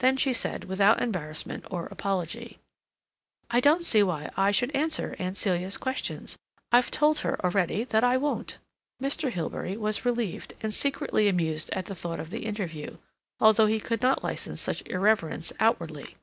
[0.00, 2.58] Then she said, without embarrassment or apology:
[3.52, 6.36] "I don't see why I should answer Aunt Celia's questions.
[6.72, 8.58] I've told her already that I won't."
[9.00, 9.30] Mr.
[9.30, 12.96] Hilbery was relieved and secretly amused at the thought of the interview,
[13.38, 16.16] although he could not license such irreverence outwardly.